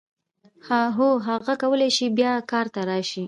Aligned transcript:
هو 0.97 1.09
هغه 1.27 1.53
کولای 1.61 1.91
شي 1.97 2.07
بیا 2.17 2.33
کار 2.51 2.65
ته 2.73 2.81
راشي. 2.89 3.19